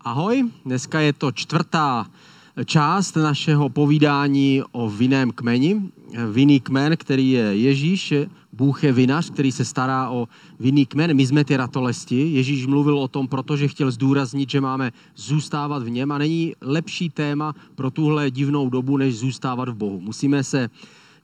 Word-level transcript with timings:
Ahoj, 0.00 0.50
dneska 0.64 1.00
je 1.00 1.12
to 1.12 1.32
čtvrtá 1.32 2.06
část 2.64 3.16
našeho 3.16 3.68
povídání 3.68 4.62
o 4.72 4.90
vinném 4.90 5.30
kmeni. 5.30 5.82
Vinný 6.32 6.60
kmen, 6.60 6.96
který 6.96 7.30
je 7.30 7.42
Ježíš, 7.42 8.14
Bůh 8.52 8.84
je 8.84 8.92
vinař, 8.92 9.30
který 9.30 9.52
se 9.52 9.64
stará 9.64 10.10
o 10.10 10.28
vinný 10.60 10.86
kmen. 10.86 11.16
My 11.16 11.26
jsme 11.26 11.44
ty 11.44 11.56
ratolesti. 11.56 12.30
Ježíš 12.30 12.66
mluvil 12.66 12.98
o 12.98 13.08
tom, 13.08 13.28
protože 13.28 13.68
chtěl 13.68 13.90
zdůraznit, 13.90 14.50
že 14.50 14.60
máme 14.60 14.92
zůstávat 15.16 15.82
v 15.82 15.90
něm 15.90 16.12
a 16.12 16.18
není 16.18 16.54
lepší 16.60 17.10
téma 17.10 17.54
pro 17.74 17.90
tuhle 17.90 18.30
divnou 18.30 18.70
dobu, 18.70 18.96
než 18.96 19.18
zůstávat 19.18 19.68
v 19.68 19.74
Bohu. 19.74 20.00
Musíme 20.00 20.44
se 20.44 20.70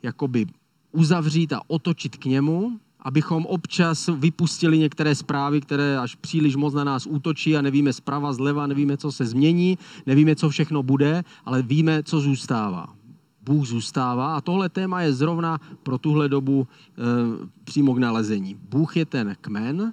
jakoby 0.02 0.46
uzavřít 0.92 1.52
a 1.52 1.60
otočit 1.66 2.16
k 2.16 2.24
němu 2.24 2.78
abychom 3.04 3.46
občas 3.46 4.10
vypustili 4.16 4.78
některé 4.78 5.14
zprávy, 5.14 5.60
které 5.60 5.98
až 5.98 6.14
příliš 6.14 6.56
moc 6.56 6.74
na 6.74 6.84
nás 6.84 7.06
útočí 7.06 7.56
a 7.56 7.62
nevíme 7.62 7.92
zprava, 7.92 8.32
zleva, 8.32 8.66
nevíme, 8.66 8.96
co 8.96 9.12
se 9.12 9.26
změní, 9.26 9.78
nevíme, 10.06 10.36
co 10.36 10.48
všechno 10.48 10.82
bude, 10.82 11.24
ale 11.44 11.62
víme, 11.62 12.02
co 12.02 12.20
zůstává. 12.20 12.94
Bůh 13.42 13.66
zůstává 13.66 14.36
a 14.36 14.40
tohle 14.40 14.68
téma 14.68 15.02
je 15.02 15.12
zrovna 15.12 15.60
pro 15.82 15.98
tuhle 15.98 16.28
dobu 16.28 16.66
e, 16.66 17.02
přímo 17.64 17.94
k 17.94 17.98
nalezení. 17.98 18.56
Bůh 18.68 18.96
je 18.96 19.06
ten 19.06 19.36
kmen, 19.40 19.92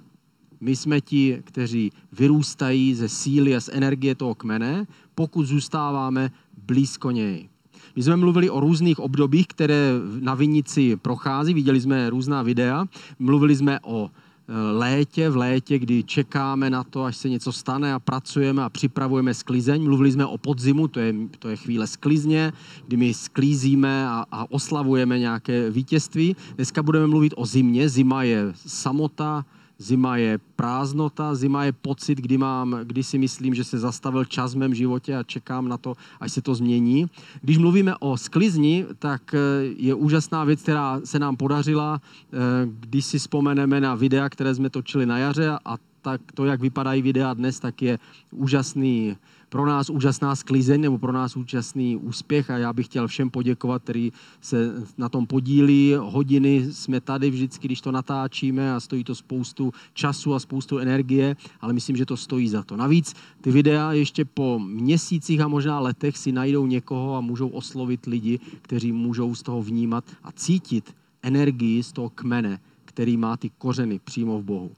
my 0.60 0.76
jsme 0.76 1.00
ti, 1.00 1.42
kteří 1.44 1.90
vyrůstají 2.12 2.94
ze 2.94 3.08
síly 3.08 3.56
a 3.56 3.60
z 3.60 3.68
energie 3.72 4.14
toho 4.14 4.34
kmene, 4.34 4.86
pokud 5.14 5.46
zůstáváme 5.46 6.30
blízko 6.66 7.10
něj. 7.10 7.48
My 7.96 8.02
jsme 8.02 8.16
mluvili 8.16 8.50
o 8.50 8.60
různých 8.60 8.98
obdobích, 8.98 9.46
které 9.46 9.92
na 10.20 10.34
Vinici 10.34 10.96
prochází, 10.96 11.54
viděli 11.54 11.80
jsme 11.80 12.10
různá 12.10 12.42
videa, 12.42 12.84
mluvili 13.18 13.56
jsme 13.56 13.80
o 13.82 14.10
e, 14.48 14.72
létě, 14.72 15.30
v 15.30 15.36
létě, 15.36 15.78
kdy 15.78 16.04
čekáme 16.04 16.70
na 16.70 16.84
to, 16.84 17.04
až 17.04 17.16
se 17.16 17.28
něco 17.28 17.52
stane 17.52 17.94
a 17.94 17.98
pracujeme 17.98 18.62
a 18.62 18.68
připravujeme 18.68 19.34
sklizeň. 19.34 19.82
Mluvili 19.82 20.12
jsme 20.12 20.26
o 20.26 20.38
podzimu, 20.38 20.88
to 20.88 21.00
je, 21.00 21.14
to 21.38 21.48
je 21.48 21.56
chvíle 21.56 21.86
sklizně, 21.86 22.52
kdy 22.86 22.96
my 22.96 23.14
sklízíme 23.14 24.08
a, 24.08 24.24
a 24.30 24.50
oslavujeme 24.50 25.18
nějaké 25.18 25.70
vítězství. 25.70 26.36
Dneska 26.56 26.82
budeme 26.82 27.06
mluvit 27.06 27.34
o 27.36 27.46
zimě. 27.46 27.88
Zima 27.88 28.22
je 28.22 28.52
samota, 28.54 29.44
Zima 29.82 30.16
je 30.16 30.38
prázdnota, 30.38 31.34
zima 31.34 31.64
je 31.64 31.72
pocit, 31.72 32.18
kdy, 32.18 32.38
mám, 32.38 32.80
kdy 32.84 33.02
si 33.02 33.18
myslím, 33.18 33.54
že 33.54 33.64
se 33.64 33.78
zastavil 33.78 34.24
čas 34.24 34.54
v 34.54 34.58
mém 34.58 34.74
životě 34.74 35.16
a 35.16 35.22
čekám 35.22 35.68
na 35.68 35.76
to, 35.76 35.94
až 36.20 36.32
se 36.32 36.42
to 36.42 36.54
změní. 36.54 37.10
Když 37.42 37.58
mluvíme 37.58 37.96
o 38.00 38.16
sklizni, 38.16 38.86
tak 38.98 39.34
eh, 39.34 39.38
je 39.76 39.94
úžasná 39.94 40.44
věc, 40.44 40.62
která 40.62 41.00
se 41.04 41.18
nám 41.18 41.36
podařila, 41.36 41.98
eh, 41.98 42.36
když 42.66 43.04
si 43.04 43.18
vzpomeneme 43.18 43.80
na 43.80 43.94
videa, 43.94 44.28
které 44.28 44.54
jsme 44.54 44.70
točili 44.70 45.06
na 45.06 45.18
jaře 45.18 45.58
a 45.64 45.76
tak 46.02 46.20
to, 46.34 46.44
jak 46.44 46.60
vypadají 46.60 47.02
videa 47.02 47.34
dnes, 47.34 47.60
tak 47.60 47.82
je 47.82 47.98
úžasný 48.30 49.16
pro 49.52 49.66
nás 49.66 49.90
úžasná 49.90 50.36
sklizeň 50.36 50.80
nebo 50.80 50.98
pro 50.98 51.12
nás 51.12 51.36
úžasný 51.36 51.96
úspěch 51.96 52.50
a 52.50 52.58
já 52.58 52.72
bych 52.72 52.86
chtěl 52.86 53.08
všem 53.08 53.30
poděkovat, 53.30 53.82
který 53.82 54.12
se 54.40 54.56
na 54.98 55.08
tom 55.08 55.26
podílí. 55.26 55.94
Hodiny 56.00 56.72
jsme 56.72 57.00
tady 57.00 57.30
vždycky, 57.30 57.68
když 57.68 57.80
to 57.80 57.92
natáčíme 57.92 58.72
a 58.74 58.80
stojí 58.80 59.04
to 59.04 59.14
spoustu 59.14 59.72
času 59.94 60.34
a 60.34 60.40
spoustu 60.40 60.78
energie, 60.78 61.36
ale 61.60 61.72
myslím, 61.72 61.96
že 61.96 62.06
to 62.06 62.16
stojí 62.16 62.48
za 62.48 62.62
to. 62.62 62.76
Navíc 62.76 63.14
ty 63.40 63.50
videa 63.50 63.92
ještě 63.92 64.24
po 64.24 64.58
měsících 64.58 65.40
a 65.40 65.48
možná 65.48 65.80
letech 65.80 66.18
si 66.18 66.32
najdou 66.32 66.66
někoho 66.66 67.16
a 67.16 67.20
můžou 67.20 67.48
oslovit 67.48 68.06
lidi, 68.06 68.40
kteří 68.62 68.92
můžou 68.92 69.34
z 69.34 69.42
toho 69.42 69.62
vnímat 69.62 70.04
a 70.24 70.32
cítit 70.32 70.94
energii 71.22 71.82
z 71.82 71.92
toho 71.92 72.10
kmene, 72.10 72.60
který 72.84 73.16
má 73.16 73.36
ty 73.36 73.50
kořeny 73.58 73.98
přímo 73.98 74.38
v 74.38 74.44
Bohu. 74.44 74.70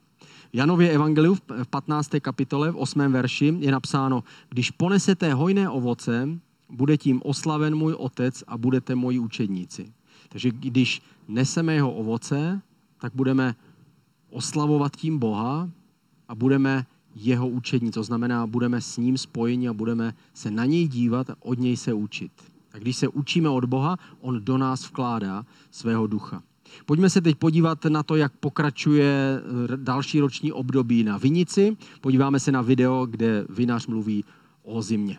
Janově 0.53 0.91
evangeliu 0.91 1.34
v 1.34 1.69
15. 1.70 2.11
kapitole 2.20 2.70
v 2.70 2.77
8. 2.77 3.12
verši 3.12 3.55
je 3.58 3.72
napsáno, 3.72 4.25
když 4.48 4.70
ponesete 4.70 5.34
hojné 5.34 5.69
ovoce, 5.69 6.28
bude 6.70 6.97
tím 6.97 7.20
oslaven 7.25 7.75
můj 7.75 7.94
otec 7.94 8.44
a 8.47 8.58
budete 8.58 8.94
moji 8.94 9.19
učedníci. 9.19 9.92
Takže 10.28 10.50
když 10.50 11.03
neseme 11.28 11.75
jeho 11.75 11.93
ovoce, 11.93 12.60
tak 13.00 13.12
budeme 13.15 13.54
oslavovat 14.31 14.97
tím 14.97 15.19
Boha 15.19 15.71
a 16.28 16.34
budeme 16.34 16.87
jeho 17.15 17.49
učední. 17.49 17.91
To 17.91 18.03
znamená, 18.03 18.47
budeme 18.47 18.81
s 18.81 18.97
ním 18.97 19.19
spojeni 19.19 19.69
a 19.69 19.72
budeme 19.72 20.15
se 20.34 20.50
na 20.50 20.65
něj 20.65 20.88
dívat 20.88 21.31
a 21.31 21.37
od 21.41 21.59
něj 21.59 21.76
se 21.76 21.93
učit. 21.93 22.32
A 22.72 22.78
když 22.78 22.97
se 22.97 23.09
učíme 23.09 23.49
od 23.49 23.65
Boha, 23.65 23.97
on 24.20 24.44
do 24.44 24.59
nás 24.59 24.84
vkládá 24.84 25.47
svého 25.70 26.06
ducha. 26.06 26.43
Pojďme 26.87 27.11
se 27.11 27.21
teď 27.21 27.37
podívat 27.37 27.85
na 27.85 28.03
to, 28.03 28.17
jak 28.17 28.33
pokračuje 28.33 29.41
eh, 29.41 29.77
další 29.77 30.21
roční 30.21 30.53
období 30.53 31.05
na 31.05 31.19
Vinici. 31.19 31.77
Podíváme 32.01 32.41
se 32.41 32.53
na 32.53 32.62
video, 32.62 33.07
kde 33.07 33.47
vinař 33.49 33.87
mluví 33.87 34.25
o 34.62 34.83
zimě. 34.83 35.19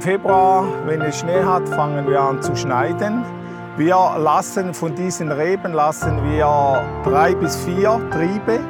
Im 0.00 0.04
Februar, 0.04 0.64
wenn 0.86 1.02
es 1.02 1.18
Schnee 1.18 1.42
hat, 1.44 1.68
fangen 1.68 2.08
wir 2.08 2.22
an 2.22 2.40
zu 2.40 2.56
schneiden. 2.56 3.22
Wir 3.76 3.98
lassen 4.16 4.72
von 4.72 4.94
diesen 4.94 5.30
Reben 5.30 5.74
lassen 5.74 6.22
wir 6.24 6.82
drei 7.04 7.34
bis 7.34 7.54
vier 7.56 8.00
Triebe. 8.10 8.60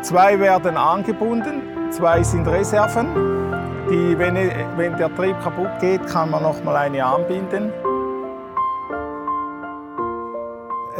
Zwei 0.00 0.40
werden 0.40 0.78
angebunden, 0.78 1.90
zwei 1.90 2.22
sind 2.22 2.48
Reserven. 2.48 3.08
Die, 3.90 4.18
wenn, 4.18 4.34
wenn 4.78 4.96
der 4.96 5.14
Trieb 5.14 5.38
kaputt 5.42 5.78
geht, 5.78 6.06
kann 6.06 6.30
man 6.30 6.42
noch 6.42 6.64
mal 6.64 6.76
eine 6.76 7.04
anbinden. 7.04 7.70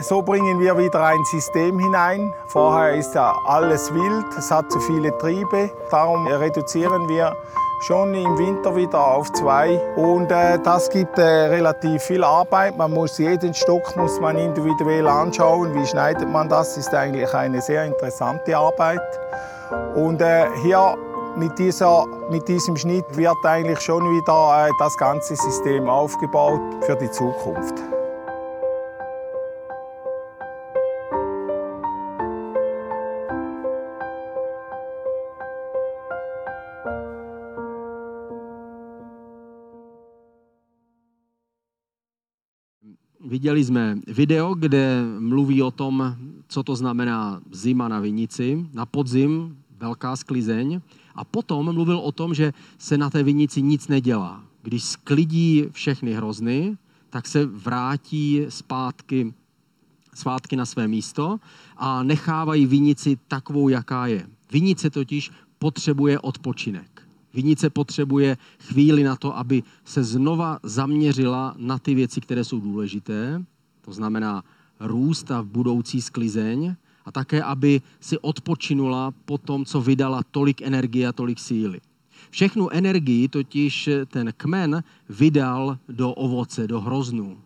So 0.03 0.21
bringen 0.21 0.61
wir 0.61 0.77
wieder 0.77 1.03
ein 1.03 1.25
System 1.25 1.79
hinein. 1.79 2.34
Vorher 2.47 2.95
ist 2.95 3.15
ja 3.15 3.34
alles 3.47 3.91
wild, 3.95 4.27
es 4.37 4.50
hat 4.50 4.71
zu 4.71 4.79
viele 4.81 5.17
Triebe. 5.17 5.71
Darum 5.91 6.27
reduzieren 6.27 7.09
wir 7.09 7.34
schon 7.81 8.15
im 8.15 8.39
Winter 8.39 8.77
wieder 8.77 9.15
auf 9.15 9.33
zwei. 9.33 9.79
Und 9.97 10.31
äh, 10.31 10.59
das 10.63 10.91
gibt 10.91 11.19
äh, 11.19 11.23
relativ 11.23 12.03
viel 12.03 12.23
Arbeit. 12.23 12.77
Man 12.77 12.93
muss 12.93 13.19
jeden 13.19 13.55
Stock 13.55 13.97
muss 13.97 14.21
man 14.21 14.37
individuell 14.37 15.07
anschauen. 15.07 15.75
Wie 15.75 15.87
schneidet 15.87 16.29
man 16.29 16.49
das? 16.49 16.77
Ist 16.77 16.95
eigentlich 16.95 17.33
eine 17.35 17.61
sehr 17.61 17.85
interessante 17.85 18.57
Arbeit. 18.57 19.01
Und 19.95 20.21
äh, 20.21 20.47
hier 20.63 20.97
mit, 21.37 21.59
dieser, 21.59 22.07
mit 22.31 22.47
diesem 22.49 22.77
Schnitt 22.77 23.05
wird 23.17 23.37
eigentlich 23.45 23.81
schon 23.81 24.03
wieder 24.03 24.67
äh, 24.67 24.71
das 24.79 24.97
ganze 24.97 25.37
System 25.37 25.89
aufgebaut 25.89 26.61
für 26.83 26.97
die 26.97 27.11
Zukunft. 27.11 27.75
Viděli 43.41 43.65
jsme 43.65 43.99
video, 44.06 44.55
kde 44.55 45.05
mluví 45.19 45.62
o 45.62 45.71
tom, 45.71 46.17
co 46.49 46.62
to 46.62 46.77
znamená 46.77 47.41
zima 47.53 47.89
na 47.89 48.01
vinici, 48.01 48.67
na 48.73 48.87
podzim 48.87 49.56
velká 49.79 50.17
sklizeň 50.17 50.81
a 51.14 51.25
potom 51.25 51.73
mluvil 51.73 51.99
o 51.99 52.12
tom, 52.12 52.35
že 52.35 52.53
se 52.79 52.99
na 52.99 53.11
té 53.11 53.23
vinici 53.23 53.62
nic 53.62 53.88
nedělá. 53.88 54.44
Když 54.62 54.85
sklidí 54.85 55.64
všechny 55.70 56.12
hrozny, 56.12 56.76
tak 57.11 57.26
se 57.26 57.47
vrátí 57.47 58.44
zpátky, 58.49 59.35
zpátky 60.14 60.56
na 60.56 60.67
své 60.67 60.88
místo 60.88 61.41
a 61.76 62.03
nechávají 62.03 62.67
vinici 62.67 63.19
takovou, 63.29 63.69
jaká 63.69 64.06
je. 64.06 64.26
Vinice 64.53 64.91
totiž 64.91 65.31
potřebuje 65.59 66.20
odpočinek. 66.20 67.00
Vinice 67.35 67.71
potřebuje 67.71 68.37
chvíli 68.61 69.05
na 69.05 69.17
to, 69.17 69.37
aby 69.37 69.62
se 69.85 70.05
znova 70.05 70.59
zaměřila 70.62 71.55
na 71.59 71.79
ty 71.79 71.94
věci, 71.94 72.21
které 72.21 72.44
jsou 72.44 72.61
důležité, 72.61 73.44
to 73.81 73.93
znamená 73.93 74.44
růst 74.81 75.31
a 75.31 75.43
budoucí 75.43 76.03
sklizeň, 76.03 76.75
a 77.05 77.12
také, 77.12 77.43
aby 77.43 77.82
si 78.00 78.19
odpočinula 78.19 79.11
po 79.25 79.38
tom, 79.38 79.65
co 79.65 79.81
vydala 79.81 80.23
tolik 80.31 80.62
energie 80.62 81.09
a 81.09 81.12
tolik 81.12 81.38
síly. 81.38 81.81
Všechnu 82.31 82.71
energii 82.71 83.29
totiž 83.29 83.88
ten 84.06 84.33
kmen 84.37 84.85
vydal 85.09 85.79
do 85.88 86.12
ovoce, 86.12 86.67
do 86.67 86.81
hroznů. 86.81 87.38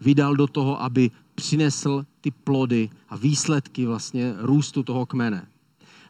Vydal 0.00 0.36
do 0.36 0.46
toho, 0.46 0.82
aby 0.82 1.10
přinesl 1.34 2.06
ty 2.20 2.30
plody 2.30 2.88
a 3.08 3.16
výsledky 3.16 3.86
vlastně 3.86 4.34
růstu 4.38 4.82
toho 4.82 5.06
kmene. 5.06 5.46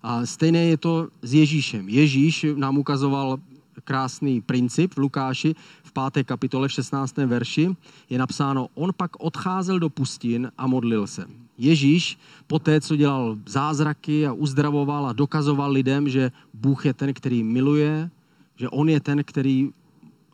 A 0.02 0.26
stejné 0.26 0.64
je 0.64 0.76
to 0.76 1.08
s 1.23 1.35
Ježíšem. 1.35 1.88
Ježíš 1.88 2.47
nám 2.56 2.79
ukazoval 2.79 3.38
krásný 3.85 4.41
princip 4.41 4.94
v 4.94 4.99
Lukáši 4.99 5.55
v 5.82 5.91
5. 5.93 6.25
kapitole 6.25 6.69
v 6.69 6.73
16. 6.73 7.17
verši. 7.17 7.76
Je 8.11 8.19
napsáno, 8.19 8.69
on 8.75 8.93
pak 8.97 9.11
odcházel 9.19 9.79
do 9.79 9.91
pustin 9.91 10.52
a 10.58 10.67
modlil 10.67 11.06
se. 11.06 11.25
Ježíš 11.58 12.19
po 12.47 12.58
té, 12.58 12.81
co 12.81 12.97
dělal 12.97 13.38
zázraky 13.47 14.26
a 14.26 14.32
uzdravoval 14.32 15.06
a 15.06 15.12
dokazoval 15.12 15.70
lidem, 15.70 16.08
že 16.08 16.32
Bůh 16.55 16.87
je 16.87 16.94
ten, 16.94 17.14
který 17.14 17.43
miluje, 17.43 18.11
že 18.56 18.69
on 18.69 18.88
je 18.88 19.00
ten, 19.00 19.25
který, 19.25 19.70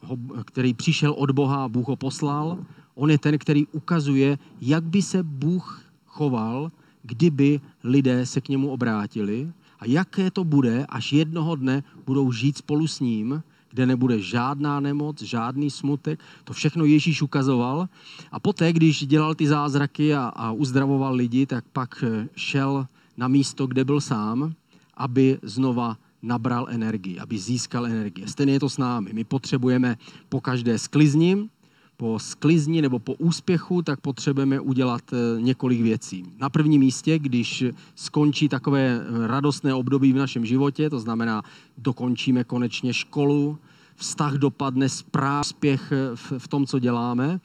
ho, 0.02 0.16
který 0.44 0.74
přišel 0.74 1.12
od 1.12 1.30
Boha 1.30 1.64
a 1.64 1.68
Bůh 1.68 1.88
ho 1.88 1.96
poslal, 1.96 2.58
on 2.94 3.10
je 3.10 3.18
ten, 3.18 3.38
který 3.38 3.66
ukazuje, 3.66 4.38
jak 4.60 4.84
by 4.84 5.02
se 5.02 5.22
Bůh 5.22 5.82
choval, 6.06 6.70
kdyby 7.06 7.60
lidé 7.84 8.26
se 8.26 8.40
k 8.40 8.48
němu 8.48 8.70
obrátili 8.70 9.52
a 9.80 9.86
jaké 9.86 10.30
to 10.30 10.44
bude, 10.44 10.86
až 10.88 11.12
jednoho 11.12 11.56
dne 11.56 11.82
budou 12.06 12.32
žít 12.32 12.56
spolu 12.56 12.86
s 12.86 13.00
ním, 13.00 13.42
kde 13.70 13.86
nebude 13.86 14.20
žádná 14.20 14.80
nemoc, 14.80 15.22
žádný 15.22 15.70
smutek. 15.70 16.20
To 16.44 16.52
všechno 16.52 16.84
Ježíš 16.84 17.22
ukazoval. 17.22 17.88
A 18.32 18.40
poté, 18.40 18.72
když 18.72 19.06
dělal 19.06 19.34
ty 19.34 19.46
zázraky 19.46 20.14
a, 20.14 20.32
a 20.36 20.52
uzdravoval 20.52 21.14
lidi, 21.14 21.46
tak 21.46 21.64
pak 21.72 22.04
eh, 22.06 22.28
šel 22.36 22.86
na 23.16 23.28
místo, 23.28 23.66
kde 23.66 23.84
byl 23.84 24.00
sám, 24.00 24.54
aby 24.96 25.38
znova 25.42 25.96
nabral 26.22 26.66
energii, 26.70 27.18
aby 27.18 27.38
získal 27.38 27.86
energii. 27.86 28.28
Stejně 28.28 28.52
je 28.52 28.60
to 28.60 28.68
s 28.68 28.78
námi. 28.78 29.10
My 29.12 29.24
potřebujeme 29.24 29.96
po 30.28 30.40
každé 30.40 30.78
sklizni, 30.78 31.48
po 31.96 32.18
sklizni 32.18 32.82
nebo 32.82 32.98
po 32.98 33.14
úspěchu, 33.14 33.82
tak 33.82 34.00
potřebujeme 34.00 34.60
udělat 34.60 35.02
eh, 35.12 35.40
několik 35.42 35.80
věcí. 35.80 36.24
Na 36.38 36.50
prvním 36.50 36.80
místě, 36.80 37.18
když 37.18 37.64
skončí 37.94 38.48
takové 38.48 39.00
eh, 39.00 39.26
radostné 39.26 39.74
období 39.74 40.12
v 40.12 40.16
našem 40.16 40.46
životě, 40.46 40.90
to 40.90 41.00
znamená, 41.00 41.42
dokončíme 41.78 42.44
konečně 42.44 42.94
školu, 42.94 43.58
vztah 43.96 44.34
dopadne 44.34 44.88
správně, 44.88 45.56
úspěch 45.66 45.92
eh, 45.92 46.16
v, 46.16 46.32
v 46.38 46.48
tom, 46.48 46.66
co 46.66 46.78
děláme, 46.78 47.40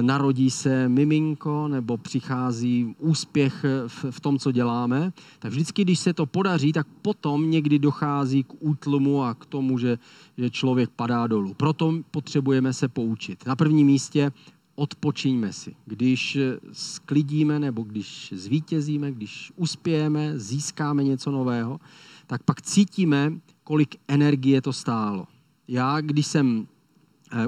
narodí 0.00 0.50
se 0.50 0.88
miminko 0.88 1.68
nebo 1.68 1.96
přichází 1.96 2.94
úspěch 2.98 3.64
v, 3.86 4.04
v 4.10 4.20
tom, 4.20 4.38
co 4.38 4.52
děláme, 4.52 5.12
tak 5.38 5.52
vždycky, 5.52 5.84
když 5.84 5.98
se 5.98 6.12
to 6.12 6.26
podaří, 6.26 6.72
tak 6.72 6.86
potom 7.02 7.50
někdy 7.50 7.78
dochází 7.78 8.44
k 8.44 8.52
útlumu 8.60 9.22
a 9.22 9.34
k 9.34 9.46
tomu, 9.46 9.78
že, 9.78 9.98
že 10.38 10.50
člověk 10.50 10.90
padá 10.90 11.26
dolů. 11.26 11.54
Proto 11.54 11.94
potřebujeme 12.10 12.72
se 12.72 12.88
poučit. 12.88 13.46
Na 13.46 13.56
prvním 13.56 13.86
místě 13.86 14.32
odpočiňme 14.74 15.52
si. 15.52 15.74
Když 15.86 16.38
sklidíme 16.72 17.58
nebo 17.58 17.82
když 17.82 18.34
zvítězíme, 18.36 19.12
když 19.12 19.52
uspějeme, 19.56 20.38
získáme 20.38 21.04
něco 21.04 21.30
nového, 21.30 21.80
tak 22.26 22.42
pak 22.42 22.62
cítíme, 22.62 23.32
kolik 23.64 23.96
energie 24.08 24.62
to 24.62 24.72
stálo. 24.72 25.26
Já, 25.68 26.00
když 26.00 26.26
jsem 26.26 26.66
Eh, 26.66 26.73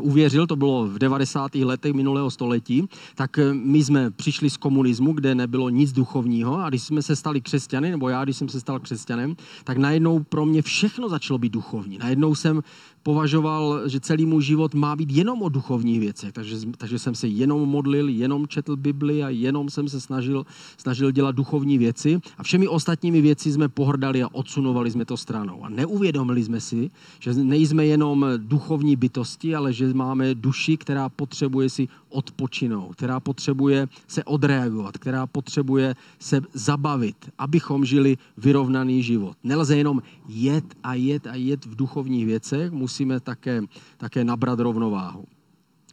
uvěřil, 0.00 0.46
to 0.46 0.56
bylo 0.56 0.87
v 0.87 0.99
90. 0.99 1.55
letech 1.55 1.94
minulého 1.94 2.31
století, 2.31 2.88
tak 3.14 3.38
eh, 3.38 3.55
my 3.55 3.84
jsme 3.84 4.11
přišli 4.11 4.50
z 4.50 4.56
komunismu, 4.56 5.12
kde 5.12 5.34
nebylo 5.34 5.69
nic 5.69 5.93
duchovního 5.93 6.64
a 6.64 6.69
když 6.69 6.82
jsme 6.82 7.02
se 7.02 7.17
stali 7.17 7.40
křesťany, 7.40 7.90
nebo 7.90 8.08
já, 8.08 8.25
když 8.25 8.37
jsem 8.37 8.49
se 8.49 8.61
stal 8.61 8.81
křesťanem, 8.81 9.37
tak 9.64 9.76
najednou 9.76 10.23
pro 10.23 10.46
mě 10.46 10.62
všechno 10.62 11.08
začalo 11.08 11.38
být 11.38 11.52
duchovní. 11.52 11.99
Najednou 11.99 12.34
jsem 12.34 12.62
považoval, 13.06 13.88
že 13.88 14.00
celý 14.00 14.26
můj 14.26 14.43
život 14.43 14.75
má 14.75 14.96
být 14.96 15.11
jenom 15.11 15.43
o 15.43 15.49
duchovních 15.49 16.00
věcech, 16.00 16.32
takže, 16.32 16.56
takže 16.79 16.99
jsem 16.99 17.14
se 17.14 17.29
jenom 17.29 17.62
modlil, 17.62 18.08
jenom 18.08 18.49
četl 18.49 18.76
Bibli 18.76 19.22
a 19.22 19.29
jenom 19.29 19.70
jsem 19.70 19.88
se 19.88 20.00
snažil, 20.00 20.46
snažil 20.76 21.11
dělat 21.11 21.37
duchovní 21.37 21.79
věci 21.79 22.19
a 22.38 22.43
všemi 22.43 22.69
ostatními 22.69 23.20
věci 23.20 23.52
jsme 23.52 23.69
pohrdali 23.69 24.22
a 24.22 24.29
odsunovali 24.32 24.90
jsme 24.90 25.05
to 25.05 25.17
stranou. 25.17 25.64
A 25.64 25.69
neuvědomili 25.69 26.44
jsme 26.44 26.61
si, 26.61 26.90
že 27.20 27.34
nejsme 27.34 27.87
jenom 27.87 28.26
duchovní 28.37 28.96
bytosti, 28.96 29.55
ale 29.55 29.65
že 29.72 29.94
máme 29.94 30.34
duši, 30.34 30.76
která 30.76 31.08
potřebuje 31.08 31.70
si 31.70 31.88
odpočinout, 32.08 32.94
která 32.94 33.20
potřebuje 33.20 33.88
se 34.08 34.24
odreagovat, 34.24 34.98
která 34.98 35.26
potřebuje 35.26 35.94
se 36.18 36.40
zabavit, 36.52 37.16
abychom 37.38 37.84
žili 37.84 38.16
vyrovnaný 38.36 39.02
život. 39.02 39.36
Nelze 39.44 39.76
jenom 39.76 40.02
jet 40.28 40.64
a 40.82 40.94
jet 40.94 41.26
a 41.26 41.34
jet 41.34 41.66
v 41.66 41.76
duchovních 41.76 42.26
věcech, 42.26 42.72
musíme 42.72 43.20
také, 43.20 43.62
také 43.96 44.24
nabrat 44.24 44.60
rovnováhu. 44.60 45.24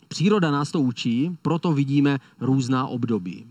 Příroda 0.08 0.52
nás 0.52 0.72
to 0.72 0.82
učí, 0.82 1.38
proto 1.42 1.74
vidíme 1.74 2.20
různá 2.40 2.88
období. 2.88 3.46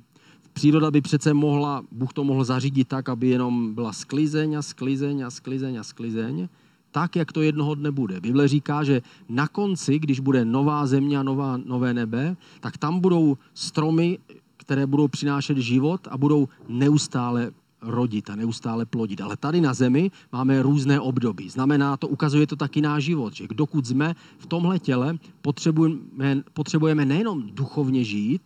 Příroda 0.52 0.90
by 0.90 1.00
přece 1.00 1.34
mohla, 1.34 1.82
Bůh 1.92 2.12
to 2.12 2.24
mohl 2.24 2.44
zařídit 2.44 2.88
tak, 2.88 3.08
aby 3.08 3.28
jenom 3.28 3.74
byla 3.74 3.92
sklizeň 3.92 4.54
a 4.54 4.62
sklizeň 4.62 5.20
a 5.26 5.30
sklizeň 5.30 5.76
a 5.76 5.82
sklizeň, 5.82 6.48
tak, 6.92 7.16
jak 7.16 7.32
to 7.32 7.42
jednoho 7.42 7.74
dne 7.74 7.90
bude. 7.90 8.20
Bible 8.20 8.48
říká, 8.48 8.84
že 8.84 9.02
na 9.28 9.48
konci, 9.48 9.98
když 9.98 10.20
bude 10.20 10.44
nová 10.44 10.86
země 10.86 11.18
a 11.18 11.22
nová, 11.22 11.56
nové 11.56 11.94
nebe, 11.94 12.36
tak 12.60 12.76
tam 12.78 13.00
budou 13.00 13.38
stromy, 13.54 14.18
které 14.56 14.86
budou 14.86 15.08
přinášet 15.08 15.58
život 15.58 16.08
a 16.10 16.18
budou 16.18 16.48
neustále 16.68 17.50
rodit 17.82 18.30
a 18.30 18.36
neustále 18.36 18.86
plodit. 18.86 19.20
Ale 19.20 19.36
tady 19.36 19.60
na 19.60 19.74
zemi 19.74 20.10
máme 20.32 20.62
různé 20.62 21.00
období. 21.00 21.50
Znamená 21.50 21.96
to, 21.96 22.08
ukazuje 22.08 22.46
to 22.46 22.56
taky 22.56 22.80
náš 22.80 23.04
život, 23.04 23.34
že 23.34 23.46
dokud 23.54 23.86
jsme 23.86 24.14
v 24.38 24.46
tomhle 24.46 24.78
těle, 24.78 25.18
potřebujeme, 25.42 26.42
potřebujeme 26.52 27.04
nejenom 27.04 27.42
duchovně 27.54 28.04
žít, 28.04 28.42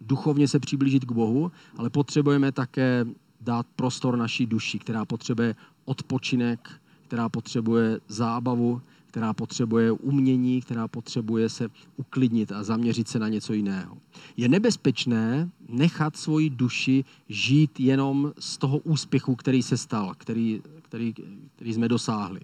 duchovně 0.00 0.48
se 0.48 0.58
přiblížit 0.58 1.04
k 1.04 1.12
Bohu, 1.12 1.52
ale 1.76 1.90
potřebujeme 1.90 2.52
také 2.52 3.04
dát 3.40 3.66
prostor 3.76 4.16
naší 4.16 4.46
duši, 4.46 4.78
která 4.78 5.04
potřebuje 5.04 5.54
odpočinek, 5.84 6.80
která 7.08 7.28
potřebuje 7.28 8.00
zábavu, 8.08 8.82
která 9.06 9.32
potřebuje 9.32 9.92
umění, 9.92 10.60
která 10.60 10.88
potřebuje 10.88 11.48
se 11.48 11.68
uklidnit 11.96 12.52
a 12.52 12.62
zaměřit 12.62 13.08
se 13.08 13.18
na 13.18 13.28
něco 13.28 13.52
jiného. 13.52 13.98
Je 14.36 14.48
nebezpečné 14.48 15.50
nechat 15.68 16.16
svoji 16.16 16.50
duši 16.50 17.04
žít 17.28 17.80
jenom 17.80 18.32
z 18.38 18.58
toho 18.58 18.78
úspěchu, 18.78 19.36
který 19.36 19.62
se 19.62 19.76
stal, 19.76 20.14
který, 20.18 20.62
který, 20.82 21.14
který 21.56 21.74
jsme 21.74 21.88
dosáhli. 21.88 22.40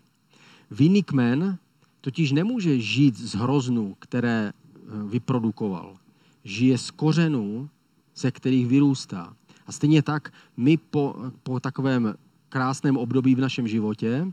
Vinný 0.70 1.02
kmen 1.02 1.58
totiž 2.00 2.32
nemůže 2.32 2.80
žít 2.80 3.16
z 3.18 3.34
hroznů, 3.34 3.96
které 3.98 4.52
eh, 4.52 4.80
vyprodukoval. 5.08 5.96
Žije 6.44 6.78
z 6.78 6.90
kořenů, 6.90 7.68
ze 8.16 8.30
kterých 8.30 8.66
vyrůstá. 8.66 9.36
A 9.66 9.72
stejně 9.72 10.02
tak 10.02 10.32
my 10.56 10.76
po, 10.76 11.16
po 11.42 11.60
takovém 11.60 12.14
krásném 12.48 12.96
období 12.96 13.34
v 13.34 13.40
našem 13.40 13.68
životě 13.68 14.32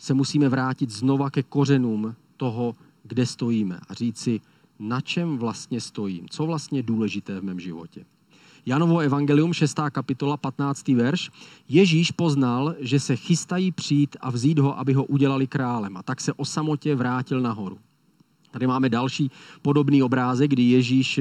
se 0.00 0.14
musíme 0.14 0.48
vrátit 0.48 0.90
znova 0.90 1.30
ke 1.30 1.42
kořenům 1.42 2.14
toho, 2.36 2.74
kde 3.04 3.26
stojíme 3.26 3.80
a 3.88 3.94
říct 3.94 4.18
si, 4.18 4.40
na 4.78 5.00
čem 5.00 5.38
vlastně 5.38 5.80
stojím, 5.80 6.28
co 6.30 6.46
vlastně 6.46 6.78
je 6.78 6.82
důležité 6.82 7.40
v 7.40 7.44
mém 7.44 7.60
životě. 7.60 8.04
Janovo 8.66 8.98
evangelium, 8.98 9.52
6. 9.52 9.80
kapitola, 9.92 10.36
15. 10.36 10.88
verš. 10.88 11.30
Ježíš 11.68 12.10
poznal, 12.10 12.74
že 12.80 13.00
se 13.00 13.16
chystají 13.16 13.72
přijít 13.72 14.16
a 14.20 14.30
vzít 14.30 14.58
ho, 14.58 14.78
aby 14.78 14.92
ho 14.92 15.04
udělali 15.04 15.46
králem. 15.46 15.96
A 15.96 16.02
tak 16.02 16.20
se 16.20 16.32
o 16.32 16.44
samotě 16.44 16.94
vrátil 16.94 17.40
nahoru. 17.40 17.78
Tady 18.50 18.66
máme 18.66 18.88
další 18.88 19.30
podobný 19.62 20.02
obrázek, 20.02 20.50
kdy 20.50 20.62
Ježíš 20.62 21.20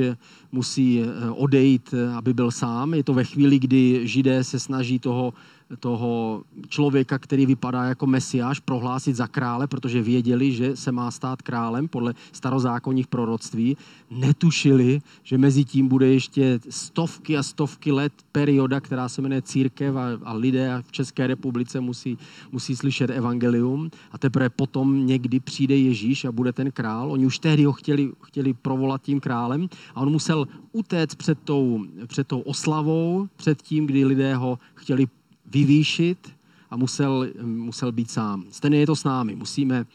musí 0.52 1.04
odejít, 1.32 1.94
aby 2.18 2.34
byl 2.34 2.52
sám. 2.52 2.94
Je 2.94 3.04
to 3.04 3.14
ve 3.14 3.24
chvíli, 3.24 3.60
kdy 3.60 4.08
židé 4.08 4.44
se 4.44 4.60
snaží 4.60 5.00
toho 5.00 5.34
toho 5.80 6.44
člověka, 6.68 7.20
který 7.20 7.46
vypadá 7.46 7.84
jako 7.84 8.08
mesiáš, 8.08 8.60
prohlásit 8.60 9.16
za 9.16 9.28
krále, 9.28 9.68
protože 9.68 10.02
věděli, 10.02 10.52
že 10.52 10.76
se 10.76 10.92
má 10.92 11.12
stát 11.12 11.42
králem 11.42 11.88
podle 11.88 12.14
starozákonních 12.32 13.08
proroctví, 13.08 13.78
netušili, 14.12 15.02
že 15.24 15.38
mezi 15.38 15.66
tím 15.66 15.88
bude 15.88 16.08
ještě 16.08 16.60
stovky 16.70 17.38
a 17.38 17.44
stovky 17.44 17.92
let 17.92 18.14
perioda, 18.32 18.80
která 18.80 19.10
se 19.10 19.22
jmenuje 19.22 19.42
církev 19.42 19.96
a, 19.96 20.06
a 20.24 20.34
lidé 20.34 20.84
v 20.88 20.92
České 20.92 21.28
republice 21.28 21.80
musí, 21.80 22.18
musí 22.52 22.76
slyšet 22.76 23.10
evangelium 23.10 23.92
a 24.12 24.18
teprve 24.18 24.50
potom 24.50 25.06
někdy 25.06 25.40
přijde 25.40 25.76
Ježíš 25.76 26.26
a 26.26 26.32
bude 26.32 26.54
ten 26.54 26.72
král. 26.72 27.12
Oni 27.12 27.26
už 27.26 27.40
tehdy 27.40 27.64
ho 27.64 27.74
chtěli, 27.74 28.12
chtěli 28.22 28.54
provolat 28.54 29.02
tím 29.02 29.20
králem 29.20 29.70
a 29.96 30.02
on 30.02 30.12
musel 30.12 30.48
utéct 30.72 31.16
před 31.16 31.40
tou, 31.44 31.86
před 32.08 32.28
tou 32.28 32.40
oslavou, 32.40 33.28
před 33.36 33.62
tím, 33.62 33.86
kdy 33.86 34.06
lidé 34.06 34.36
ho 34.36 34.60
chtěli 34.76 35.08
vyvýšit 35.50 36.36
a 36.70 36.78
musel, 36.78 37.28
musel 37.44 37.92
být 37.92 38.12
sám. 38.12 38.46
Stejně 38.50 38.78
je 38.78 38.86
to 38.86 38.96
s 38.96 39.04
námi. 39.04 39.36
Musíme, 39.36 39.86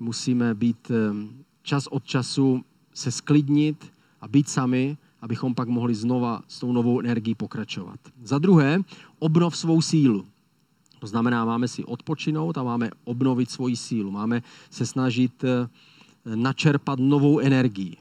musíme 0.00 0.54
být 0.54 0.90
čas 1.62 1.86
od 1.86 2.04
času 2.04 2.64
se 2.94 3.10
sklidnit 3.10 3.92
a 4.20 4.28
být 4.28 4.48
sami, 4.48 4.96
abychom 5.22 5.54
pak 5.54 5.68
mohli 5.68 5.94
znova 5.94 6.42
s 6.48 6.60
tou 6.60 6.72
novou 6.72 7.00
energií 7.00 7.34
pokračovat. 7.34 8.00
Za 8.22 8.38
druhé, 8.38 8.80
obnov 9.18 9.56
svou 9.56 9.82
sílu. 9.82 10.26
To 11.00 11.06
znamená, 11.06 11.44
máme 11.44 11.68
si 11.68 11.84
odpočinout 11.84 12.58
a 12.58 12.62
máme 12.62 12.90
obnovit 13.04 13.50
svoji 13.50 13.76
sílu. 13.76 14.10
Máme 14.10 14.42
se 14.70 14.86
snažit 14.86 15.44
eh, 15.44 15.68
načerpat 16.36 16.98
novou 16.98 17.38
energii. 17.40 17.96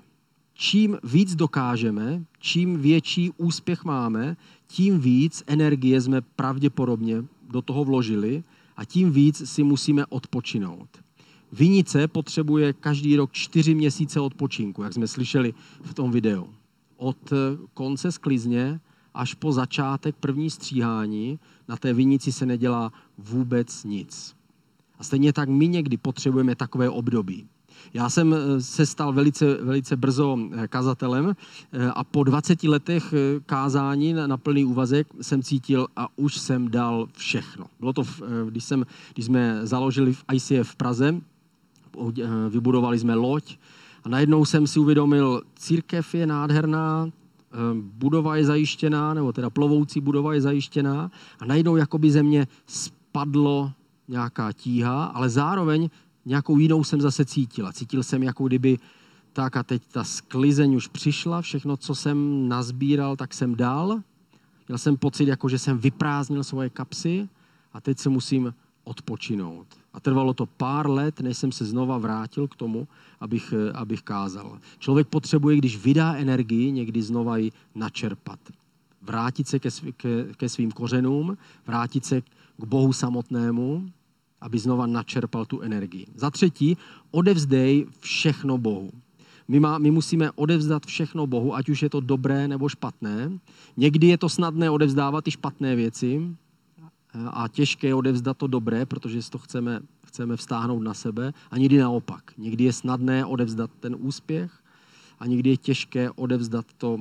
Čím 0.53 0.98
víc 1.03 1.36
dokážeme, 1.36 2.24
čím 2.39 2.79
větší 2.79 3.31
úspěch 3.38 3.83
máme, 3.83 4.38
tím 4.67 5.00
víc 5.00 5.43
energie 5.48 6.01
jsme 6.01 6.22
pravděpodobně 6.22 7.24
do 7.50 7.62
toho 7.62 7.86
vložili 7.86 8.43
a 8.77 8.86
tím 8.86 9.12
víc 9.12 9.50
si 9.50 9.63
musíme 9.63 10.05
odpočinout. 10.05 10.89
Vinice 11.51 12.07
potřebuje 12.07 12.74
každý 12.74 13.15
rok 13.15 13.31
čtyři 13.31 13.75
měsíce 13.75 14.19
odpočinku, 14.19 14.83
jak 14.83 14.93
jsme 14.93 15.07
slyšeli 15.07 15.53
v 15.81 15.93
tom 15.93 16.12
videu. 16.12 16.48
Od 16.98 17.33
konce 17.74 18.12
sklizně 18.12 18.79
až 19.13 19.33
po 19.33 19.53
začátek 19.53 20.15
první 20.15 20.50
stříhání 20.50 21.39
na 21.67 21.77
té 21.77 21.93
vinici 21.93 22.31
se 22.31 22.45
nedělá 22.45 22.91
vůbec 23.17 23.83
nic. 23.83 24.36
A 25.00 25.03
stejně 25.03 25.33
tak 25.33 25.50
my 25.50 25.67
někdy 25.67 25.98
potřebujeme 25.98 26.55
takové 26.55 26.89
období. 26.89 27.48
Já 27.94 28.10
jsem 28.10 28.34
eh, 28.34 28.62
se 28.62 28.86
stal 28.86 29.13
velice, 29.13 29.58
velice 29.62 29.96
brzo 29.96 30.38
eh, 30.51 30.68
kazatelem 30.68 31.36
eh, 31.74 31.92
a 31.96 32.03
po 32.03 32.24
20 32.24 32.63
letech 32.63 33.13
kázání 33.46 34.13
na, 34.13 34.38
plný 34.38 34.65
úvazek 34.65 35.08
jsem 35.22 35.44
cítil 35.44 35.88
a 35.96 36.08
už 36.15 36.38
jsem 36.38 36.72
dal 36.72 37.08
všechno. 37.13 37.65
Bylo 37.80 37.94
to, 37.94 38.03
když, 38.50 38.63
jsem, 38.63 38.86
když 39.13 39.25
jsme 39.25 39.60
založili 39.63 40.13
v 40.13 40.24
ICF 40.34 40.72
v 40.72 40.75
Praze, 40.75 41.22
vybudovali 42.50 43.00
jsme 43.00 43.15
loď 43.15 43.58
a 44.03 44.10
najednou 44.10 44.46
jsem 44.46 44.68
si 44.68 44.80
uvědomil, 44.80 45.42
církev 45.56 46.15
je 46.15 46.27
nádherná, 46.27 47.10
budova 47.82 48.36
je 48.36 48.46
zajištěná, 48.46 49.13
nebo 49.13 49.34
teda 49.34 49.50
plovoucí 49.50 50.01
budova 50.01 50.34
je 50.34 50.42
zajištěná 50.42 51.12
a 51.39 51.46
najednou 51.46 51.75
jakoby 51.75 52.12
ze 52.12 52.24
mě 52.24 52.48
spadlo 52.68 53.72
nějaká 54.08 54.51
tíha, 54.51 55.06
ale 55.06 55.30
zároveň 55.30 55.89
nějakou 56.25 56.60
jinou 56.60 56.84
jsem 56.84 57.01
zase 57.01 57.25
cítil. 57.25 57.72
cítil 57.72 58.03
jsem, 58.03 58.24
jako 58.24 58.48
kdyby 58.48 58.80
tak 59.34 59.58
a 59.58 59.63
teď 59.63 59.82
ta 59.92 60.03
sklizeň 60.03 60.75
už 60.75 60.88
přišla, 60.88 61.42
všechno, 61.42 61.77
co 61.77 61.96
jsem 61.96 62.48
nazbíral, 62.50 63.15
tak 63.15 63.34
jsem 63.34 63.56
dal. 63.56 64.00
Měl 64.68 64.77
jsem 64.77 64.98
pocit, 64.98 65.27
jako 65.27 65.50
že 65.50 65.60
jsem 65.60 65.77
vyprázdnil 65.77 66.44
svoje 66.44 66.70
kapsy 66.70 67.30
a 67.74 67.82
teď 67.82 68.00
se 68.00 68.10
musím 68.10 68.53
odpočinout. 68.84 69.68
A 69.94 70.00
trvalo 70.00 70.34
to 70.34 70.46
pár 70.46 70.89
let, 70.89 71.20
než 71.20 71.38
jsem 71.38 71.51
se 71.51 71.65
znova 71.65 71.98
vrátil 71.98 72.48
k 72.48 72.56
tomu, 72.56 72.88
abych, 73.20 73.53
abych 73.74 74.01
kázal. 74.01 74.60
Člověk 74.80 75.08
potřebuje, 75.08 75.58
když 75.58 75.77
vydá 75.77 76.13
energii, 76.13 76.72
někdy 76.72 77.01
znova 77.01 77.38
ji 77.38 77.51
načerpat. 77.75 78.39
Vrátit 79.01 79.48
se 79.48 79.60
ke, 79.60 79.70
ke, 79.98 80.34
ke 80.38 80.50
svým 80.50 80.72
kořenům, 80.72 81.38
vrátit 81.68 82.06
se 82.06 82.22
k 82.58 82.63
Bohu 82.65 82.94
samotnému, 82.94 83.89
aby 84.43 84.59
znova 84.59 84.83
načerpal 84.88 85.45
tu 85.45 85.62
energii. 85.63 86.05
Za 86.15 86.29
třetí, 86.29 86.77
odevzdej 87.12 87.85
všechno 88.00 88.57
Bohu. 88.57 88.91
My, 89.47 89.59
má, 89.59 89.77
my 89.77 89.91
musíme 89.91 90.31
odevzdat 90.31 90.85
všechno 90.85 91.27
Bohu, 91.27 91.55
ať 91.55 91.69
už 91.69 91.83
je 91.83 91.89
to 91.89 92.00
dobré 92.00 92.47
nebo 92.47 92.69
špatné. 92.69 93.39
Někdy 93.77 94.07
je 94.07 94.17
to 94.17 94.29
snadné 94.29 94.69
odevzdávat 94.69 95.27
i 95.27 95.31
špatné 95.31 95.75
věci 95.75 96.35
a 97.13 97.47
těžké 97.47 97.88
je 97.88 97.95
odevzdat 97.95 98.38
to 98.38 98.47
dobré, 98.47 98.85
protože 98.85 99.21
si 99.21 99.31
to 99.31 99.38
chceme, 99.38 99.79
chceme 100.05 100.38
vztáhnout 100.38 100.83
na 100.83 100.93
sebe. 100.93 101.33
A 101.51 101.57
někdy 101.57 101.77
naopak. 101.77 102.31
Někdy 102.38 102.63
je 102.63 102.73
snadné 102.73 103.25
odevzdat 103.25 103.71
ten 103.79 103.95
úspěch 104.00 104.63
a 105.19 105.27
někdy 105.27 105.50
je 105.50 105.57
těžké 105.57 106.12
odevzdat 106.12 106.65
to, 106.77 107.00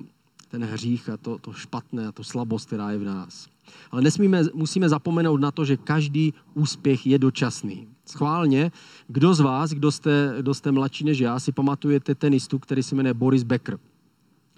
ten 0.53 0.65
hřích 0.65 1.09
a 1.09 1.17
to, 1.17 1.39
to 1.39 1.53
špatné 1.53 2.07
a 2.07 2.13
to 2.13 2.25
slabost, 2.25 2.67
která 2.67 2.91
je 2.91 2.99
v 2.99 3.05
nás. 3.05 3.49
Ale 3.91 4.03
nesmíme, 4.03 4.43
musíme 4.55 4.89
zapomenout 4.89 5.41
na 5.41 5.51
to, 5.51 5.65
že 5.65 5.77
každý 5.77 6.35
úspěch 6.55 7.07
je 7.07 7.19
dočasný. 7.19 7.89
Schválně, 8.07 8.73
kdo 9.09 9.35
z 9.35 9.41
vás, 9.41 9.71
kdo 9.71 9.93
jste, 9.93 10.35
kdo 10.39 10.55
jste 10.55 10.73
mladší 10.73 11.05
než 11.05 11.19
já, 11.19 11.41
si 11.41 11.53
pamatujete 11.53 12.15
tenistu, 12.15 12.59
který 12.59 12.83
se 12.83 12.95
jmenuje 12.95 13.15
Boris 13.15 13.43
Becker. 13.43 13.79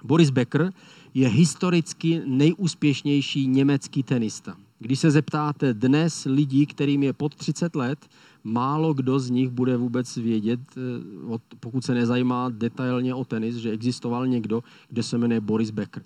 Boris 0.04 0.30
Becker 0.30 0.72
je 1.14 1.28
historicky 1.28 2.22
nejúspěšnější 2.26 3.46
německý 3.46 4.02
tenista. 4.02 4.56
Když 4.78 4.98
se 4.98 5.10
zeptáte 5.10 5.74
dnes 5.74 6.24
lidí, 6.30 6.66
kterým 6.66 7.02
je 7.02 7.12
pod 7.12 7.34
30 7.34 7.76
let, 7.76 7.98
málo 8.44 8.94
kdo 8.94 9.18
z 9.18 9.30
nich 9.30 9.50
bude 9.50 9.76
vůbec 9.76 10.16
vědět, 10.16 10.60
eh, 10.76 11.38
pokud 11.60 11.84
se 11.84 11.94
nezajímá 11.94 12.48
detailně 12.48 13.14
o 13.14 13.24
tenis, 13.24 13.56
že 13.56 13.70
existoval 13.70 14.26
někdo, 14.26 14.62
kde 14.88 15.02
se 15.02 15.18
jmenuje 15.18 15.40
Boris 15.40 15.70
Becker. 15.70 16.02